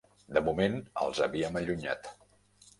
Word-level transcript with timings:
De 0.37 0.41
moment, 0.47 0.77
els 1.09 1.21
havíem 1.27 1.63
allunyat. 1.63 2.13